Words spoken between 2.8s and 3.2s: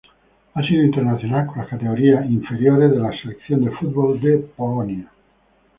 de la